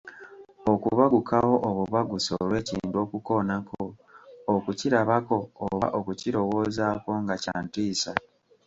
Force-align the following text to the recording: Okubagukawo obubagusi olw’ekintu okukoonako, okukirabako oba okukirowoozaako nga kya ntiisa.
Okubagukawo 0.73 1.53
obubagusi 1.69 2.29
olw’ekintu 2.39 2.95
okukoonako, 3.05 3.81
okukirabako 4.53 5.37
oba 5.67 5.87
okukirowoozaako 5.99 7.11
nga 7.21 7.35
kya 7.43 7.55
ntiisa. 7.63 8.11